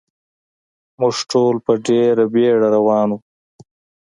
[0.99, 3.19] موږ ټول په ډېره بېړه روان و.